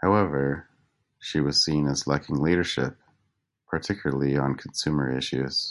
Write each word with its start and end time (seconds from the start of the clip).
However, 0.00 0.68
she 1.18 1.40
was 1.40 1.64
seen 1.64 1.88
as 1.88 2.06
lacking 2.06 2.40
leadership, 2.40 2.96
particularly 3.68 4.36
on 4.38 4.54
consumer 4.54 5.10
issues. 5.10 5.68